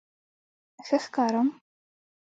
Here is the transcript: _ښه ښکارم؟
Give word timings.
_ښه 0.85 0.97
ښکارم؟ 1.05 1.49